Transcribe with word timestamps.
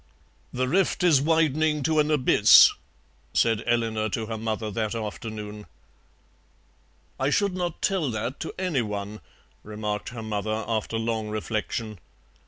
"The 0.51 0.67
rift 0.67 1.03
is 1.03 1.21
widening 1.21 1.83
to 1.83 1.99
an 1.99 2.09
abyss," 2.09 2.71
said 3.35 3.61
Eleanor 3.67 4.09
to 4.09 4.25
her 4.25 4.37
mother 4.39 4.71
that 4.71 4.95
afternoon. 4.95 5.67
"I 7.19 7.29
should 7.29 7.53
not 7.53 7.83
tell 7.83 8.09
that 8.09 8.39
to 8.39 8.51
anyone," 8.57 9.19
remarked 9.61 10.09
her 10.09 10.23
mother, 10.23 10.63
after 10.67 10.97
long 10.97 11.29
reflection. 11.29 11.99